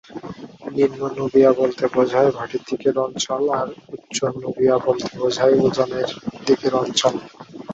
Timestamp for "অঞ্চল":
3.05-3.43, 6.81-7.13